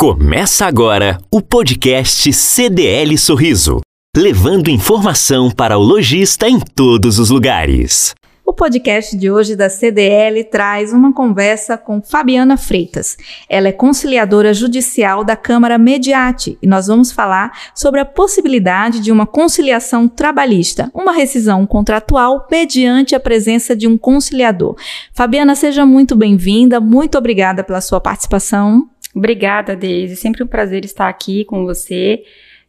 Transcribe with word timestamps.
Começa 0.00 0.64
agora 0.64 1.20
o 1.30 1.42
podcast 1.42 2.32
CDL 2.32 3.18
Sorriso, 3.18 3.82
levando 4.16 4.70
informação 4.70 5.50
para 5.50 5.76
o 5.76 5.82
lojista 5.82 6.48
em 6.48 6.58
todos 6.58 7.18
os 7.18 7.28
lugares. 7.28 8.14
O 8.42 8.50
podcast 8.54 9.14
de 9.14 9.30
hoje 9.30 9.54
da 9.54 9.68
CDL 9.68 10.42
traz 10.44 10.94
uma 10.94 11.12
conversa 11.12 11.76
com 11.76 12.00
Fabiana 12.00 12.56
Freitas. 12.56 13.18
Ela 13.46 13.68
é 13.68 13.72
conciliadora 13.72 14.54
judicial 14.54 15.22
da 15.22 15.36
Câmara 15.36 15.76
Mediate 15.76 16.56
e 16.62 16.66
nós 16.66 16.86
vamos 16.86 17.12
falar 17.12 17.52
sobre 17.74 18.00
a 18.00 18.06
possibilidade 18.06 19.00
de 19.00 19.12
uma 19.12 19.26
conciliação 19.26 20.08
trabalhista, 20.08 20.90
uma 20.94 21.12
rescisão 21.12 21.66
contratual 21.66 22.48
mediante 22.50 23.14
a 23.14 23.20
presença 23.20 23.76
de 23.76 23.86
um 23.86 23.98
conciliador. 23.98 24.76
Fabiana, 25.12 25.54
seja 25.54 25.84
muito 25.84 26.16
bem-vinda, 26.16 26.80
muito 26.80 27.18
obrigada 27.18 27.62
pela 27.62 27.82
sua 27.82 28.00
participação. 28.00 28.88
Obrigada, 29.14 29.74
Deise. 29.74 30.16
Sempre 30.16 30.42
um 30.42 30.46
prazer 30.46 30.84
estar 30.84 31.08
aqui 31.08 31.44
com 31.44 31.64
você 31.64 32.22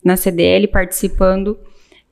na 0.04 0.18
CDL, 0.18 0.68
participando 0.68 1.58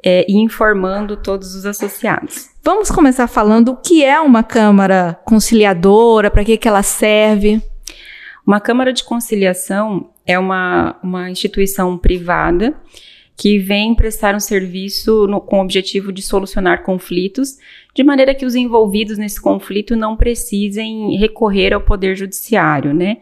é, 0.04 0.26
e 0.30 0.38
informando 0.38 1.18
todos 1.18 1.56
os 1.56 1.66
associados. 1.66 2.50
Vamos 2.64 2.92
começar 2.92 3.28
falando 3.28 3.70
o 3.70 3.78
que 3.78 4.04
é 4.04 4.20
uma 4.20 4.44
Câmara 4.44 5.20
Conciliadora, 5.26 6.30
para 6.30 6.46
que, 6.46 6.58
que 6.58 6.68
ela 6.68 6.84
serve. 6.84 7.62
Uma 8.46 8.60
Câmara 8.60 8.94
de 8.94 9.04
Conciliação 9.04 10.12
é 10.26 10.38
uma, 10.38 10.98
uma 11.04 11.30
instituição 11.30 11.98
privada 11.98 12.76
que 13.36 13.58
vem 13.58 13.96
prestar 13.96 14.36
um 14.36 14.40
serviço 14.40 15.26
no, 15.26 15.40
com 15.40 15.60
o 15.60 15.62
objetivo 15.62 16.12
de 16.12 16.22
solucionar 16.22 16.84
conflitos, 16.84 17.58
de 17.96 18.04
maneira 18.04 18.36
que 18.36 18.46
os 18.46 18.54
envolvidos 18.54 19.18
nesse 19.18 19.42
conflito 19.42 19.96
não 19.96 20.18
precisem 20.18 21.16
recorrer 21.18 21.74
ao 21.74 21.80
Poder 21.80 22.16
Judiciário, 22.18 22.94
né? 22.94 23.18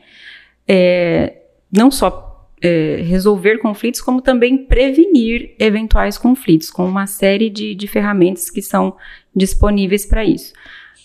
É, 0.68 1.42
não 1.72 1.90
só 1.90 2.50
é, 2.62 3.02
resolver 3.04 3.60
conflitos, 3.60 4.02
como 4.02 4.22
também 4.22 4.66
prevenir 4.66 5.56
eventuais 5.60 6.18
conflitos, 6.18 6.70
com 6.70 6.86
uma 6.86 7.08
série 7.08 7.50
de, 7.50 7.76
de 7.76 7.88
ferramentas 7.88 8.50
que 8.50 8.62
são 8.62 8.96
disponíveis 9.36 10.06
para 10.06 10.26
isso. 10.26 10.54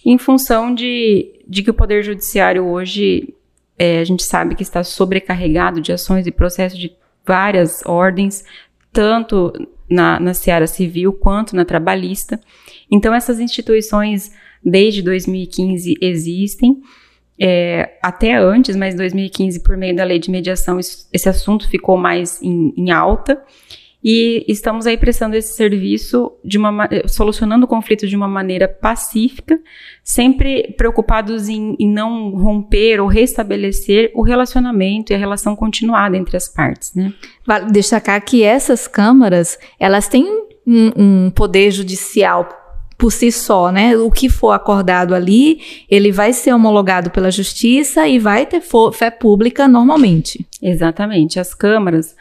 Em 0.04 0.18
função 0.18 0.74
de, 0.74 1.40
de 1.46 1.62
que 1.62 1.70
o 1.70 1.74
Poder 1.74 2.02
Judiciário 2.02 2.64
hoje, 2.64 3.34
é, 3.78 4.00
a 4.00 4.04
gente 4.04 4.24
sabe 4.24 4.54
que 4.54 4.62
está 4.62 4.82
sobrecarregado 4.82 5.80
de 5.80 5.92
ações 5.92 6.26
e 6.26 6.32
processos 6.32 6.78
de 6.78 6.92
várias 7.24 7.84
ordens, 7.86 8.44
tanto 8.92 9.52
na, 9.88 10.18
na 10.18 10.34
seara 10.34 10.66
civil 10.66 11.12
quanto 11.12 11.54
na 11.54 11.64
trabalhista. 11.64 12.40
Então, 12.90 13.14
essas 13.14 13.38
instituições, 13.38 14.32
desde 14.64 15.02
2015, 15.02 15.96
existem 16.00 16.82
é, 17.44 17.98
até 18.00 18.36
antes, 18.36 18.76
mas 18.76 18.94
em 18.94 18.98
2015, 18.98 19.64
por 19.64 19.76
meio 19.76 19.96
da 19.96 20.04
lei 20.04 20.20
de 20.20 20.30
mediação, 20.30 20.78
isso, 20.78 21.08
esse 21.12 21.28
assunto 21.28 21.68
ficou 21.68 21.96
mais 21.96 22.40
em, 22.40 22.72
em, 22.76 22.92
alta. 22.92 23.42
E 24.04 24.44
estamos 24.46 24.86
aí 24.86 24.96
prestando 24.96 25.34
esse 25.34 25.56
serviço 25.56 26.32
de 26.44 26.56
uma 26.56 26.88
solucionando 27.08 27.64
o 27.64 27.68
conflito 27.68 28.06
de 28.06 28.14
uma 28.14 28.28
maneira 28.28 28.68
pacífica, 28.68 29.58
sempre 30.04 30.72
preocupados 30.76 31.48
em, 31.48 31.74
em 31.80 31.88
não 31.88 32.30
romper 32.30 33.00
ou 33.00 33.08
restabelecer 33.08 34.12
o 34.14 34.22
relacionamento 34.22 35.12
e 35.12 35.16
a 35.16 35.18
relação 35.18 35.56
continuada 35.56 36.16
entre 36.16 36.36
as 36.36 36.48
partes, 36.48 36.94
né? 36.94 37.12
Vale 37.44 37.72
destacar 37.72 38.24
que 38.24 38.44
essas 38.44 38.86
câmaras, 38.86 39.58
elas 39.80 40.06
têm 40.06 40.26
um, 40.64 40.92
um 40.96 41.30
poder 41.30 41.72
judicial 41.72 42.61
por 43.02 43.10
si 43.10 43.32
só, 43.32 43.72
né? 43.72 43.96
O 43.96 44.12
que 44.12 44.28
for 44.28 44.52
acordado 44.52 45.12
ali, 45.12 45.84
ele 45.90 46.12
vai 46.12 46.32
ser 46.32 46.52
homologado 46.52 47.10
pela 47.10 47.32
justiça 47.32 48.06
e 48.06 48.16
vai 48.16 48.46
ter 48.46 48.62
fé 48.92 49.10
pública 49.10 49.66
normalmente. 49.66 50.46
Exatamente. 50.62 51.40
As 51.40 51.52
câmaras, 51.52 52.14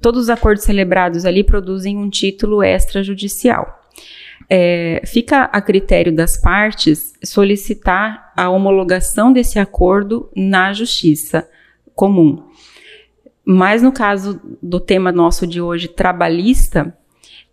todos 0.00 0.22
os 0.22 0.30
acordos 0.30 0.62
celebrados 0.62 1.24
ali 1.24 1.42
produzem 1.42 1.98
um 1.98 2.08
título 2.08 2.62
extrajudicial. 2.62 3.82
É, 4.48 5.02
fica 5.04 5.42
a 5.42 5.60
critério 5.60 6.14
das 6.14 6.40
partes 6.40 7.14
solicitar 7.24 8.32
a 8.36 8.48
homologação 8.48 9.32
desse 9.32 9.58
acordo 9.58 10.30
na 10.36 10.72
justiça 10.72 11.48
comum. 11.96 12.44
Mas 13.44 13.82
no 13.82 13.90
caso 13.90 14.40
do 14.62 14.78
tema 14.78 15.10
nosso 15.10 15.48
de 15.48 15.60
hoje, 15.60 15.88
trabalhista, 15.88 16.96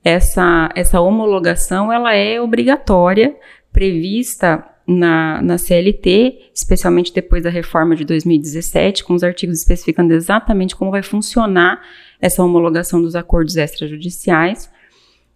essa, 0.05 0.69
essa 0.75 1.01
homologação 1.01 1.91
ela 1.91 2.13
é 2.13 2.39
obrigatória, 2.39 3.35
prevista 3.73 4.63
na, 4.87 5.41
na 5.41 5.57
CLT, 5.57 6.51
especialmente 6.53 7.11
depois 7.11 7.41
da 7.41 7.49
reforma 7.49 7.95
de 7.95 8.05
2017, 8.05 9.03
com 9.03 9.15
os 9.15 9.23
artigos 9.23 9.57
especificando 9.57 10.13
exatamente 10.13 10.75
como 10.75 10.91
vai 10.91 11.01
funcionar 11.01 11.81
essa 12.21 12.43
homologação 12.43 13.01
dos 13.01 13.15
acordos 13.15 13.57
extrajudiciais. 13.57 14.71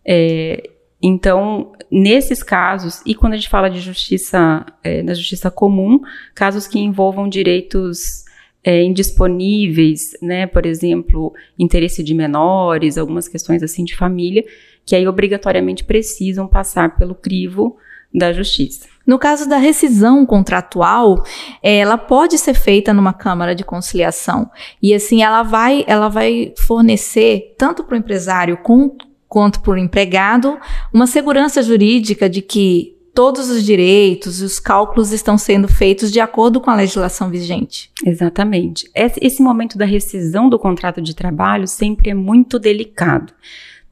É, 0.06 0.69
então, 1.02 1.72
nesses 1.90 2.44
casos, 2.44 3.02
e 3.08 3.16
quando 3.16 3.34
a 3.34 3.38
gente 3.38 3.50
fala 3.50 3.69
de 3.69 3.79
justiça, 3.79 4.63
é, 4.84 5.02
na 5.02 5.16
justiça 5.16 5.50
comum, 5.50 6.00
casos 6.35 6.68
que 6.68 6.78
envolvam 6.78 7.28
direitos 7.28 8.24
é, 8.64 8.84
indisponíveis, 8.84 10.18
né, 10.22 10.46
por 10.46 10.66
exemplo, 10.66 11.34
interesse 11.58 12.03
de 12.03 12.14
menores, 12.14 12.97
algumas 12.97 13.28
questões 13.28 13.64
assim 13.64 13.84
de 13.84 13.96
família, 13.96 14.44
que 14.86 14.96
aí 14.96 15.08
obrigatoriamente 15.08 15.84
precisam 15.84 16.47
passar 16.47 16.97
pelo 16.97 17.16
crivo 17.16 17.78
da 18.14 18.34
justiça. 18.34 18.88
No 19.06 19.18
caso 19.18 19.47
da 19.47 19.58
rescisão 19.58 20.25
contratual, 20.25 21.24
ela 21.64 21.97
pode 21.97 22.38
ser 22.38 22.53
feita 22.53 22.94
numa 22.94 23.14
câmara 23.14 23.56
de 23.56 23.64
conciliação 23.64 24.50
e 24.81 24.94
assim 24.94 25.24
ela 25.24 25.41
vai, 25.41 25.84
ela 25.88 26.09
vai 26.09 26.53
fornecer 26.58 27.56
tanto 27.58 27.84
para 27.84 27.96
o 27.96 27.97
empresário 27.97 28.58
com, 28.58 28.96
quanto 29.28 29.62
para 29.62 29.74
o 29.74 29.78
empregado 29.78 30.59
uma 30.94 31.08
segurança 31.08 31.64
jurídica 31.64 32.30
de 32.30 32.41
que 32.41 32.98
todos 33.14 33.50
os 33.50 33.64
direitos 33.64 34.42
e 34.42 34.46
os 34.46 34.59
cálculos 34.59 35.12
estão 35.12 35.38
sendo 35.38 35.68
feitos 35.68 36.12
de 36.12 36.20
acordo 36.20 36.59
com 36.62 36.70
a 36.70 36.75
legislação 36.75 37.30
vigente. 37.30 37.92
Exatamente. 38.06 38.90
Esse 38.96 39.42
momento 39.42 39.78
da 39.78 39.86
rescisão 39.86 40.50
do 40.50 40.59
contrato 40.59 41.02
de 41.02 41.16
trabalho 41.16 41.68
sempre 41.68 42.09
é 42.09 42.14
muito 42.14 42.59
delicado, 42.59 43.34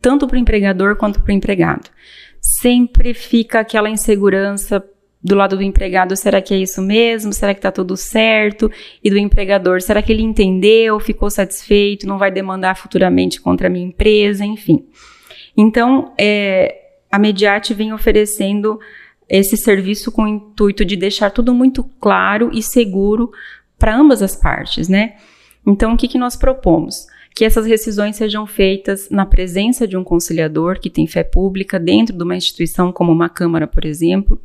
tanto 0.01 0.27
para 0.27 0.35
o 0.35 0.39
empregador 0.39 0.95
quanto 0.95 1.21
para 1.21 1.31
o 1.31 1.35
empregado. 1.35 1.89
Sempre 2.39 3.13
fica 3.13 3.59
aquela 3.59 3.89
insegurança 3.89 4.83
do 5.21 5.35
lado 5.35 5.57
do 5.57 5.63
empregado, 5.63 6.15
será 6.15 6.41
que 6.41 6.53
é 6.53 6.57
isso 6.57 6.81
mesmo? 6.81 7.33
Será 7.33 7.53
que 7.53 7.59
está 7.59 7.71
tudo 7.71 7.97
certo? 7.97 8.71
E 9.03 9.09
do 9.09 9.17
empregador, 9.17 9.81
será 9.81 10.01
que 10.01 10.11
ele 10.11 10.21
entendeu, 10.21 10.99
ficou 10.99 11.29
satisfeito, 11.29 12.07
não 12.07 12.17
vai 12.17 12.31
demandar 12.31 12.75
futuramente 12.75 13.41
contra 13.41 13.67
a 13.67 13.69
minha 13.69 13.85
empresa, 13.85 14.45
enfim. 14.45 14.85
Então, 15.57 16.13
é, 16.17 16.87
a 17.11 17.17
Mediate 17.17 17.73
vem 17.73 17.91
oferecendo 17.91 18.79
esse 19.29 19.57
serviço 19.57 20.11
com 20.11 20.23
o 20.23 20.27
intuito 20.27 20.85
de 20.85 20.95
deixar 20.95 21.29
tudo 21.31 21.53
muito 21.53 21.83
claro 21.99 22.49
e 22.53 22.61
seguro 22.61 23.31
para 23.77 23.95
ambas 23.95 24.21
as 24.21 24.35
partes, 24.35 24.87
né? 24.87 25.15
Então, 25.65 25.93
o 25.93 25.97
que, 25.97 26.07
que 26.07 26.17
nós 26.17 26.35
propomos? 26.35 27.07
Que 27.35 27.45
essas 27.45 27.65
rescisões 27.65 28.15
sejam 28.15 28.47
feitas 28.47 29.09
na 29.09 29.25
presença 29.25 29.87
de 29.87 29.97
um 29.97 30.03
conciliador 30.03 30.79
que 30.79 30.89
tem 30.89 31.05
fé 31.05 31.23
pública 31.23 31.79
dentro 31.79 32.15
de 32.17 32.23
uma 32.23 32.35
instituição 32.35 32.91
como 32.91 33.11
uma 33.11 33.29
Câmara, 33.29 33.67
por 33.67 33.85
exemplo. 33.85 34.41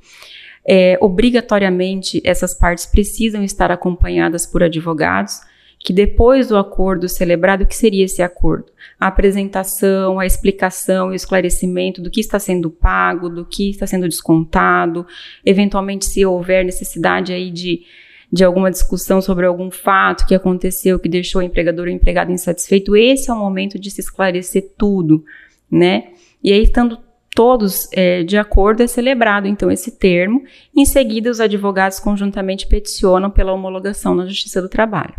É, 0.66 0.98
obrigatoriamente, 1.00 2.21
essas 2.25 2.56
partes 2.56 2.87
precisam 2.87 3.42
estar 3.42 3.71
acompanhadas 3.71 4.47
por 4.47 4.62
advogados 4.62 5.41
que 5.84 5.93
depois 5.93 6.48
do 6.48 6.56
acordo 6.56 7.09
celebrado, 7.09 7.62
o 7.62 7.66
que 7.66 7.75
seria 7.75 8.04
esse 8.04 8.22
acordo? 8.22 8.66
A 9.00 9.09
apresentação, 9.09 10.20
a 10.20 10.26
explicação 10.26 11.10
e 11.10 11.12
o 11.12 11.16
esclarecimento 11.16 12.00
do 12.00 12.10
que 12.10 12.20
está 12.20 12.38
sendo 12.38 12.70
pago, 12.70 13.28
do 13.28 13.44
que 13.44 13.70
está 13.70 13.87
sendo 13.87 14.09
descontado, 14.09 15.04
eventualmente 15.44 16.06
se 16.06 16.25
houver 16.25 16.65
necessidade 16.65 17.32
aí 17.32 17.50
de, 17.50 17.82
de 18.31 18.44
alguma 18.44 18.71
discussão 18.71 19.21
sobre 19.21 19.44
algum 19.44 19.72
fato 19.72 20.25
que 20.25 20.37
aconteceu 20.37 21.00
que 21.00 21.09
deixou 21.09 21.41
o 21.41 21.44
empregador 21.44 21.87
ou 21.87 21.92
empregado 21.92 22.31
insatisfeito, 22.31 22.95
esse 22.95 23.28
é 23.28 23.34
o 23.34 23.39
momento 23.39 23.77
de 23.77 23.91
se 23.91 24.01
esclarecer 24.01 24.71
tudo, 24.78 25.24
né? 25.68 26.12
E 26.45 26.53
aí, 26.53 26.62
estando 26.62 26.98
todos 27.34 27.88
é, 27.92 28.22
de 28.22 28.36
acordo, 28.36 28.82
é 28.82 28.86
celebrado 28.86 29.46
então 29.46 29.70
esse 29.70 29.92
termo. 29.92 30.42
Em 30.76 30.84
seguida, 30.84 31.30
os 31.30 31.40
advogados 31.40 31.98
conjuntamente 31.98 32.66
peticionam 32.66 33.30
pela 33.30 33.52
homologação 33.52 34.14
na 34.14 34.26
Justiça 34.26 34.60
do 34.60 34.68
Trabalho. 34.68 35.14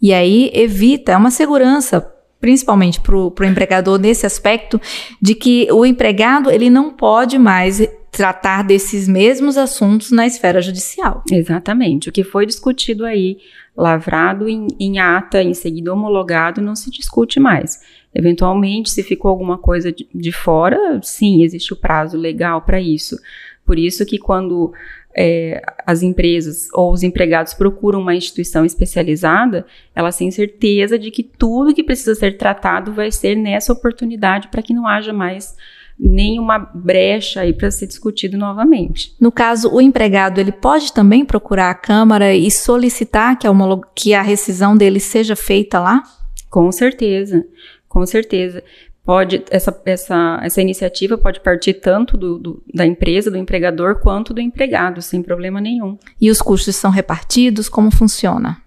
E 0.00 0.12
aí 0.12 0.50
evita, 0.54 1.12
é 1.12 1.16
uma 1.16 1.30
segurança 1.30 2.14
principalmente 2.40 3.00
para 3.00 3.16
o 3.16 3.32
empregador 3.44 3.98
nesse 3.98 4.24
aspecto 4.24 4.80
de 5.20 5.34
que 5.34 5.66
o 5.72 5.84
empregado 5.84 6.50
ele 6.50 6.70
não 6.70 6.90
pode 6.90 7.36
mais 7.36 7.80
tratar 8.10 8.62
desses 8.62 9.06
mesmos 9.06 9.58
assuntos 9.58 10.10
na 10.10 10.26
esfera 10.26 10.62
judicial. 10.62 11.22
Exatamente. 11.30 12.08
O 12.08 12.12
que 12.12 12.24
foi 12.24 12.46
discutido 12.46 13.04
aí, 13.04 13.38
lavrado 13.76 14.48
em, 14.48 14.68
em 14.78 14.98
ata, 14.98 15.42
em 15.42 15.52
seguida 15.52 15.92
homologado, 15.92 16.60
não 16.60 16.74
se 16.74 16.90
discute 16.90 17.38
mais. 17.38 17.80
Eventualmente, 18.18 18.90
se 18.90 19.04
ficou 19.04 19.30
alguma 19.30 19.56
coisa 19.56 19.92
de, 19.92 20.08
de 20.12 20.32
fora, 20.32 20.98
sim, 21.04 21.44
existe 21.44 21.72
o 21.72 21.76
prazo 21.76 22.18
legal 22.18 22.62
para 22.62 22.80
isso. 22.80 23.16
Por 23.64 23.78
isso 23.78 24.04
que 24.04 24.18
quando 24.18 24.72
é, 25.16 25.62
as 25.86 26.02
empresas 26.02 26.66
ou 26.72 26.92
os 26.92 27.04
empregados 27.04 27.54
procuram 27.54 28.00
uma 28.00 28.16
instituição 28.16 28.64
especializada, 28.64 29.64
elas 29.94 30.16
têm 30.16 30.32
certeza 30.32 30.98
de 30.98 31.12
que 31.12 31.22
tudo 31.22 31.72
que 31.72 31.84
precisa 31.84 32.12
ser 32.16 32.36
tratado 32.36 32.92
vai 32.92 33.12
ser 33.12 33.36
nessa 33.36 33.72
oportunidade 33.72 34.48
para 34.48 34.62
que 34.62 34.74
não 34.74 34.84
haja 34.84 35.12
mais 35.12 35.56
nenhuma 35.96 36.58
brecha 36.58 37.42
aí 37.42 37.52
para 37.52 37.70
ser 37.70 37.86
discutido 37.86 38.36
novamente. 38.36 39.14
No 39.20 39.30
caso, 39.30 39.72
o 39.72 39.80
empregado 39.80 40.40
ele 40.40 40.52
pode 40.52 40.92
também 40.92 41.24
procurar 41.24 41.70
a 41.70 41.74
Câmara 41.74 42.34
e 42.34 42.50
solicitar 42.50 43.38
que 43.38 43.46
a, 43.46 43.52
que 43.94 44.12
a 44.12 44.22
rescisão 44.22 44.76
dele 44.76 44.98
seja 44.98 45.36
feita 45.36 45.78
lá? 45.78 46.02
Com 46.50 46.72
certeza, 46.72 47.44
com 47.88 48.04
certeza. 48.06 48.62
Pode, 49.04 49.42
essa, 49.50 49.80
essa, 49.86 50.40
essa 50.42 50.60
iniciativa 50.60 51.16
pode 51.16 51.40
partir 51.40 51.74
tanto 51.74 52.16
do, 52.16 52.38
do, 52.38 52.62
da 52.74 52.84
empresa, 52.84 53.30
do 53.30 53.38
empregador, 53.38 54.00
quanto 54.00 54.34
do 54.34 54.40
empregado, 54.40 55.00
sem 55.00 55.22
problema 55.22 55.60
nenhum. 55.60 55.96
E 56.20 56.30
os 56.30 56.42
custos 56.42 56.76
são 56.76 56.90
repartidos? 56.90 57.70
Como 57.70 57.90
funciona? 57.90 58.60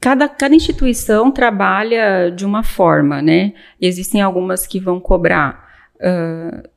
Cada, 0.00 0.28
cada 0.28 0.54
instituição 0.54 1.30
trabalha 1.30 2.30
de 2.30 2.44
uma 2.44 2.62
forma, 2.62 3.22
né? 3.22 3.54
Existem 3.80 4.20
algumas 4.20 4.66
que 4.66 4.78
vão 4.78 5.00
cobrar 5.00 5.66
uh, 5.96 6.68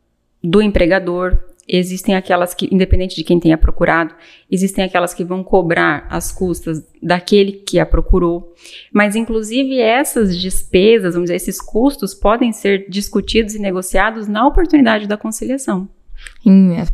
do 0.41 0.61
empregador, 0.61 1.37
existem 1.71 2.15
aquelas 2.15 2.53
que, 2.53 2.67
independente 2.69 3.15
de 3.15 3.23
quem 3.23 3.39
tenha 3.39 3.57
procurado, 3.57 4.13
existem 4.51 4.83
aquelas 4.83 5.13
que 5.13 5.23
vão 5.23 5.41
cobrar 5.41 6.05
as 6.09 6.29
custas 6.29 6.83
daquele 7.01 7.53
que 7.53 7.79
a 7.79 7.85
procurou, 7.85 8.53
mas 8.91 9.15
inclusive 9.15 9.79
essas 9.79 10.37
despesas, 10.37 11.13
vamos 11.13 11.27
dizer, 11.27 11.37
esses 11.37 11.61
custos 11.61 12.13
podem 12.13 12.51
ser 12.51 12.89
discutidos 12.89 13.55
e 13.55 13.59
negociados 13.59 14.27
na 14.27 14.45
oportunidade 14.45 15.07
da 15.07 15.15
conciliação. 15.15 15.87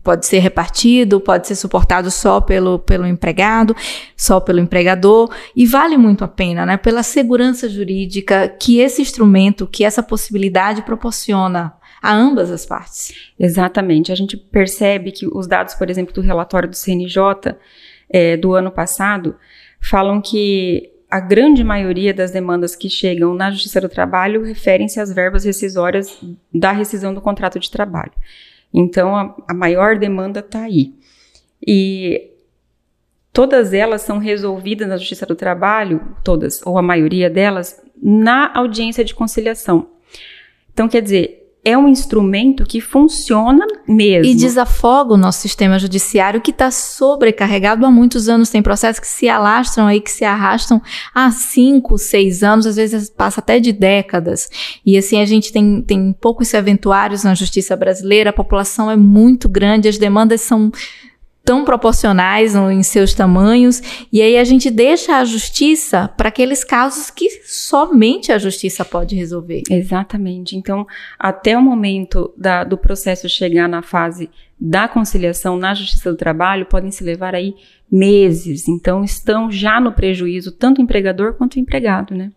Pode 0.04 0.26
ser 0.26 0.40
repartido, 0.40 1.20
pode 1.20 1.48
ser 1.48 1.56
suportado 1.56 2.12
só 2.12 2.40
pelo, 2.40 2.80
pelo 2.80 3.06
empregado, 3.06 3.76
só 4.16 4.40
pelo 4.40 4.60
empregador, 4.60 5.34
e 5.56 5.66
vale 5.66 5.98
muito 5.98 6.24
a 6.24 6.28
pena, 6.28 6.66
né? 6.66 6.78
Pela 6.78 7.04
segurança 7.04 7.68
jurídica 7.68 8.48
que 8.48 8.80
esse 8.80 9.02
instrumento, 9.02 9.68
que 9.68 9.84
essa 9.84 10.04
possibilidade 10.04 10.82
proporciona 10.82 11.74
a 12.02 12.14
ambas 12.14 12.52
as 12.52 12.66
partes. 12.66 13.32
Exatamente. 13.40 14.12
A 14.12 14.16
gente 14.16 14.38
percebe 14.38 15.12
que 15.12 15.28
os 15.28 15.48
dados, 15.48 15.74
por 15.76 15.90
exemplo, 15.90 16.14
do 16.14 16.22
relatório 16.22 16.70
do 16.70 16.76
CNJ 16.76 17.56
é, 18.10 18.38
do 18.38 18.54
ano 18.54 18.72
passado 18.72 19.36
falam 19.80 20.22
que 20.22 20.92
a 21.10 21.20
grande 21.20 21.64
maioria 21.64 22.14
das 22.14 22.32
demandas 22.32 22.76
que 22.76 22.90
chegam 22.90 23.34
na 23.34 23.50
Justiça 23.50 23.80
do 23.80 23.88
Trabalho 23.88 24.44
referem-se 24.44 25.00
às 25.00 25.12
verbas 25.12 25.46
rescisórias 25.46 26.22
da 26.54 26.72
rescisão 26.72 27.14
do 27.14 27.22
contrato 27.22 27.60
de 27.60 27.72
trabalho. 27.72 28.12
Então, 28.74 29.16
a, 29.16 29.36
a 29.48 29.54
maior 29.54 29.98
demanda 29.98 30.42
está 30.42 30.64
aí. 30.64 30.94
E 31.66 32.32
todas 33.32 33.74
elas 33.74 34.02
são 34.02 34.18
resolvidas 34.18 34.88
na 34.88 34.98
Justiça 34.98 35.26
do 35.26 35.36
Trabalho, 35.36 36.16
todas, 36.24 36.62
ou 36.66 36.78
a 36.78 36.82
maioria 36.82 37.30
delas, 37.30 37.82
na 38.02 38.52
audiência 38.54 39.06
de 39.06 39.16
conciliação. 39.16 39.90
Então, 40.74 40.90
quer 40.90 41.02
dizer, 41.02 41.47
é 41.68 41.78
um 41.78 41.90
instrumento 41.90 42.64
que 42.64 42.80
funciona 42.80 43.66
mesmo. 43.86 44.32
E 44.32 44.34
desafoga 44.34 45.14
o 45.14 45.18
nosso 45.18 45.42
sistema 45.42 45.78
judiciário 45.78 46.40
que 46.40 46.52
está 46.52 46.72
sobrecarregado 46.72 47.86
há 47.86 47.92
muitos 47.92 48.30
anos. 48.30 48.50
Tem 48.50 48.62
processos 48.62 49.02
que 49.02 49.08
se 49.08 49.28
alastram 49.28 49.86
aí, 49.86 50.00
que 50.00 50.10
se 50.10 50.24
arrastam 50.24 50.82
há 51.14 51.30
cinco, 51.30 51.98
seis 51.98 52.42
anos, 52.42 52.66
às 52.66 52.78
vezes 52.78 53.10
passa 53.10 53.42
até 53.42 53.60
de 53.60 53.74
décadas. 53.74 54.50
E 54.86 54.98
assim, 54.98 55.20
a 55.20 55.26
gente 55.26 55.52
tem, 55.52 55.82
tem 55.82 56.14
poucos 56.14 56.54
eventuários 56.54 57.26
na 57.26 57.36
justiça 57.36 57.76
brasileira, 57.76 58.30
a 58.30 58.34
população 58.34 58.90
é 58.90 58.96
muito 58.96 59.50
grande, 59.50 59.90
as 59.90 59.98
demandas 59.98 60.40
são 60.40 60.72
tão 61.48 61.64
proporcionais 61.64 62.56
em 62.56 62.84
seus 62.84 63.14
tamanhos, 63.14 63.82
e 64.12 64.22
aí 64.22 64.38
a 64.38 64.44
gente 64.44 64.70
deixa 64.70 65.16
a 65.16 65.24
justiça 65.24 66.10
para 66.18 66.28
aqueles 66.28 66.62
casos 66.62 67.10
que 67.10 67.30
somente 67.46 68.34
a 68.34 68.38
justiça 68.38 68.84
pode 68.84 69.16
resolver. 69.16 69.64
Exatamente. 69.72 70.58
Então, 70.58 70.86
até 71.18 71.58
o 71.58 71.62
momento 71.62 72.34
da, 72.36 72.66
do 72.66 72.78
processo 72.78 73.30
chegar 73.30 73.70
na 73.70 73.82
fase 73.82 74.30
da 74.60 74.90
conciliação 74.90 75.56
na 75.56 75.74
Justiça 75.74 76.12
do 76.12 76.18
Trabalho, 76.18 76.66
podem 76.66 76.92
se 76.92 77.02
levar 77.02 77.34
aí 77.34 77.56
meses. 77.90 78.68
Então, 78.68 79.02
estão 79.02 79.50
já 79.50 79.80
no 79.80 79.94
prejuízo 79.94 80.52
tanto 80.52 80.80
o 80.80 80.84
empregador 80.84 81.36
quanto 81.36 81.56
o 81.56 81.60
empregado, 81.60 82.14
né? 82.14 82.30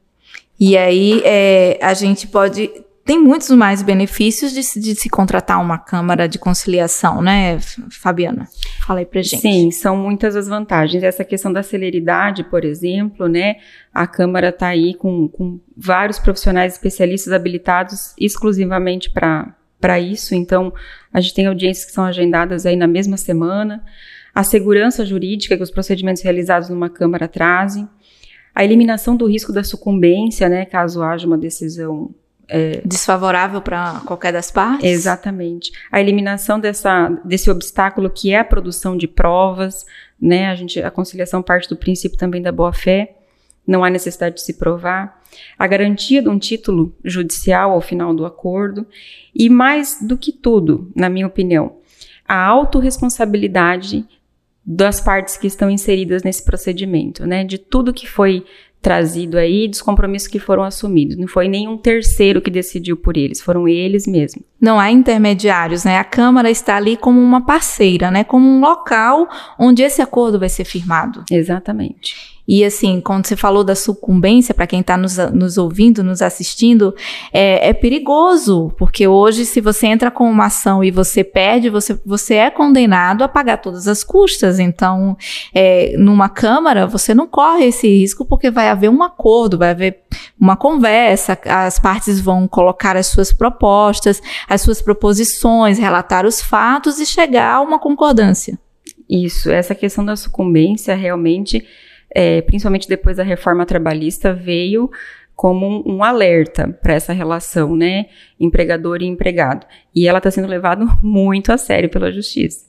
E 0.59 0.77
aí 0.77 1.21
é, 1.25 1.81
a 1.83 1.95
gente 1.95 2.29
pode 2.29 2.71
tem 3.05 3.19
muitos 3.19 3.51
mais 3.51 3.83
benefícios 3.83 4.53
de, 4.53 4.61
de, 4.81 4.95
se 4.95 5.09
contratar 5.09 5.61
uma 5.61 5.79
Câmara 5.79 6.29
de 6.29 6.39
Conciliação, 6.39 7.23
né, 7.23 7.59
Fabiana? 7.91 8.47
Fala 8.87 9.01
aí 9.01 9.07
pra 9.07 9.23
gente. 9.23 9.41
Sim, 9.41 9.71
são 9.71 9.97
muitas 9.97 10.37
as 10.37 10.47
vantagens. 10.47 11.03
Essa 11.03 11.25
questão 11.25 11.53
da 11.53 11.63
celeridade, 11.63 12.45
por 12.45 12.65
exemplo, 12.65 13.27
né, 13.27 13.57
a 13.93 14.07
Câmara 14.07 14.51
está 14.51 14.69
aí 14.69 14.95
com, 14.95 15.29
com 15.29 15.59
vários 15.77 16.19
profissionais 16.19 16.75
especialistas 16.75 17.33
habilitados 17.33 18.15
exclusivamente 18.19 19.11
para 19.11 19.99
isso, 19.99 20.35
então 20.35 20.73
a 21.13 21.21
gente 21.21 21.35
tem 21.35 21.47
audiências 21.47 21.87
que 21.87 21.93
são 21.93 22.05
agendadas 22.05 22.67
aí 22.67 22.77
na 22.77 22.87
mesma 22.87 23.17
semana, 23.17 23.83
a 24.35 24.45
segurança 24.45 25.05
jurídica 25.05 25.57
que 25.57 25.63
os 25.63 25.71
procedimentos 25.71 26.23
realizados 26.23 26.69
numa 26.69 26.91
Câmara 26.91 27.27
trazem, 27.27 27.89
a 28.55 28.65
eliminação 28.65 29.17
do 29.17 29.27
risco 29.27 29.53
da 29.53 29.65
sucumbência, 29.65 30.49
né, 30.49 30.65
caso 30.65 31.03
haja 31.03 31.27
uma 31.27 31.39
decisão 31.39 32.15
é, 32.51 32.83
desfavorável 32.85 33.63
para 33.63 34.01
qualquer 34.05 34.33
das 34.33 34.51
partes? 34.51 34.85
Exatamente. 34.85 35.71
A 35.91 36.01
eliminação 36.01 36.59
dessa, 36.59 37.09
desse 37.25 37.51
obstáculo 37.51 38.11
que 38.11 38.33
é 38.33 38.41
a 38.41 38.45
produção 38.45 38.97
de 38.97 39.07
provas, 39.07 39.87
né? 40.21 40.49
A 40.49 40.55
gente, 40.55 40.83
a 40.83 40.91
conciliação 40.91 41.43
parte 41.43 41.69
do 41.69 41.77
princípio 41.77 42.19
também 42.19 42.43
da 42.43 42.51
boa 42.51 42.73
fé. 42.73 43.17
Não 43.67 43.85
há 43.85 43.89
necessidade 43.91 44.37
de 44.37 44.43
se 44.43 44.55
provar. 44.55 45.23
A 45.57 45.67
garantia 45.67 46.21
de 46.21 46.29
um 46.29 46.39
título 46.39 46.93
judicial 47.05 47.71
ao 47.71 47.81
final 47.81 48.13
do 48.13 48.27
acordo. 48.27 48.85
E 49.33 49.49
mais 49.49 49.99
do 50.03 50.19
que 50.19 50.33
tudo, 50.33 50.91
na 50.95 51.09
minha 51.09 51.27
opinião, 51.27 51.77
a 52.27 52.45
autorresponsabilidade 52.45 54.05
das 54.67 55.01
partes 55.01 55.37
que 55.37 55.47
estão 55.47 55.71
inseridas 55.71 56.23
nesse 56.23 56.45
procedimento, 56.45 57.27
né? 57.27 57.45
De 57.45 57.59
tudo 57.59 57.95
que 57.95 58.09
foi 58.09 58.45
trazido 58.83 59.37
aí 59.37 59.69
dos 59.69 59.83
compromissos 59.83 60.29
que 60.29 60.39
foram 60.39 60.63
assumidos. 60.63 61.17
Não 61.17 61.29
foi 61.29 61.49
nenhum 61.49 61.77
terceiro 61.77 62.41
que 62.41 62.51
decidiu 62.51 62.97
por 62.97 63.17
eles, 63.17 63.41
foram 63.41 63.69
eles 63.69 64.07
mesmos. 64.07 64.45
Não 64.61 64.79
há 64.79 64.91
intermediários, 64.91 65.85
né? 65.85 65.99
A 65.99 66.05
Câmara 66.05 66.51
está 66.51 66.77
ali 66.77 66.97
como 66.97 67.21
uma 67.21 67.45
parceira, 67.45 68.11
né? 68.11 68.25
Como 68.25 68.47
um 68.47 68.61
local 68.61 69.29
onde 69.59 69.83
esse 69.83 70.01
acordo 70.01 70.39
vai 70.39 70.49
ser 70.49 70.65
firmado. 70.65 71.25
Exatamente. 71.31 72.40
E 72.53 72.65
assim, 72.65 73.01
quando 73.01 73.27
você 73.27 73.37
falou 73.37 73.63
da 73.63 73.77
sucumbência, 73.77 74.53
para 74.53 74.67
quem 74.67 74.81
está 74.81 74.97
nos, 74.97 75.17
nos, 75.33 75.57
ouvindo, 75.57 76.03
nos 76.03 76.21
assistindo, 76.21 76.93
é, 77.33 77.69
é, 77.69 77.73
perigoso, 77.73 78.73
porque 78.77 79.07
hoje, 79.07 79.47
se 79.47 79.61
você 79.61 79.87
entra 79.87 80.11
com 80.11 80.29
uma 80.29 80.47
ação 80.47 80.83
e 80.83 80.91
você 80.91 81.23
perde, 81.23 81.71
você, 81.71 81.97
você 82.05 82.35
é 82.35 82.51
condenado 82.51 83.23
a 83.23 83.29
pagar 83.29 83.59
todas 83.59 83.87
as 83.87 84.03
custas. 84.03 84.59
Então, 84.59 85.17
é, 85.55 85.95
numa 85.97 86.29
Câmara, 86.29 86.89
você 86.89 87.15
não 87.15 87.29
corre 87.29 87.67
esse 87.67 87.87
risco, 87.87 88.25
porque 88.25 88.51
vai 88.51 88.69
haver 88.69 88.91
um 88.91 89.05
acordo, 89.05 89.57
vai 89.57 89.71
haver 89.71 90.01
uma 90.39 90.57
conversa, 90.57 91.39
as 91.45 91.79
partes 91.79 92.21
vão 92.21 92.49
colocar 92.49 92.97
as 92.97 93.07
suas 93.07 93.33
propostas, 93.33 94.21
as 94.49 94.61
suas 94.61 94.83
proposições, 94.83 95.79
relatar 95.79 96.27
os 96.27 96.43
fatos 96.43 96.99
e 96.99 97.07
chegar 97.07 97.55
a 97.55 97.61
uma 97.61 97.79
concordância. 97.79 98.59
Isso, 99.09 99.53
essa 99.53 99.73
questão 99.73 100.05
da 100.05 100.17
sucumbência 100.17 100.97
realmente 100.97 101.65
é, 102.15 102.41
principalmente 102.43 102.89
depois 102.89 103.17
da 103.17 103.23
reforma 103.23 103.67
trabalhista, 103.67 104.33
veio 104.33 104.91
como 105.35 105.67
um, 105.67 105.97
um 105.97 106.05
alerta 106.05 106.69
para 106.83 106.93
essa 106.93 107.13
relação, 107.13 107.75
né, 107.75 108.07
empregador 108.39 109.01
e 109.01 109.07
empregado. 109.07 109.67
E 109.95 110.07
ela 110.07 110.19
está 110.19 110.31
sendo 110.31 110.47
levada 110.49 110.85
muito 111.03 111.51
a 111.53 111.57
sério 111.57 111.89
pela 111.89 112.13
justiça. 112.13 112.67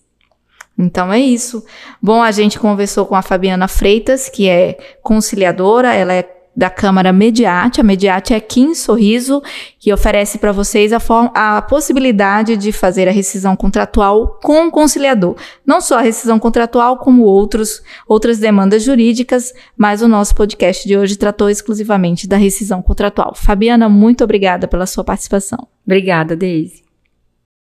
Então 0.77 1.11
é 1.11 1.19
isso. 1.19 1.65
Bom, 2.01 2.21
a 2.21 2.31
gente 2.31 2.57
conversou 2.57 3.05
com 3.05 3.15
a 3.15 3.21
Fabiana 3.21 3.67
Freitas, 3.67 4.29
que 4.29 4.49
é 4.49 4.77
conciliadora, 5.01 5.93
ela 5.93 6.13
é 6.13 6.23
da 6.55 6.69
Câmara 6.69 7.13
Mediate. 7.13 7.79
A 7.79 7.83
Mediate 7.83 8.33
é 8.33 8.37
aqui 8.37 8.61
em 8.61 8.75
Sorriso, 8.75 9.41
que 9.79 9.93
oferece 9.93 10.37
para 10.37 10.51
vocês 10.51 10.91
a, 10.93 10.99
a, 11.33 11.61
possibilidade 11.61 12.57
de 12.57 12.71
fazer 12.71 13.07
a 13.07 13.11
rescisão 13.11 13.55
contratual 13.55 14.39
com 14.43 14.67
o 14.67 14.71
conciliador. 14.71 15.35
Não 15.65 15.79
só 15.81 15.99
a 15.99 16.01
rescisão 16.01 16.39
contratual, 16.39 16.97
como 16.97 17.23
outros, 17.23 17.81
outras 18.07 18.37
demandas 18.37 18.83
jurídicas, 18.83 19.53
mas 19.77 20.01
o 20.01 20.07
nosso 20.07 20.35
podcast 20.35 20.87
de 20.87 20.97
hoje 20.97 21.17
tratou 21.17 21.49
exclusivamente 21.49 22.27
da 22.27 22.37
rescisão 22.37 22.81
contratual. 22.81 23.33
Fabiana, 23.35 23.87
muito 23.87 24.23
obrigada 24.23 24.67
pela 24.67 24.85
sua 24.85 25.03
participação. 25.03 25.67
Obrigada, 25.85 26.35
Deise. 26.35 26.90